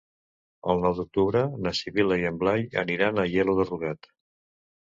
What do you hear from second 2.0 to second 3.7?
i en Blai aniran a Aielo de